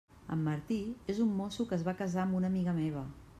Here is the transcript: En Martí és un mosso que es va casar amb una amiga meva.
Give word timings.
En 0.35 0.39
Martí 0.45 0.77
és 1.13 1.19
un 1.25 1.35
mosso 1.41 1.67
que 1.73 1.79
es 1.81 1.85
va 1.91 1.95
casar 2.01 2.25
amb 2.25 2.39
una 2.41 2.51
amiga 2.55 2.75
meva. 2.81 3.05